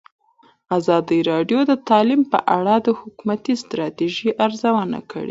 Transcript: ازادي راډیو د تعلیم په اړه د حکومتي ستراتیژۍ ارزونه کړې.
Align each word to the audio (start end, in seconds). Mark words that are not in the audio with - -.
ازادي 0.77 1.19
راډیو 1.31 1.59
د 1.69 1.73
تعلیم 1.89 2.21
په 2.31 2.39
اړه 2.57 2.75
د 2.85 2.87
حکومتي 2.99 3.53
ستراتیژۍ 3.63 4.29
ارزونه 4.45 4.99
کړې. 5.11 5.29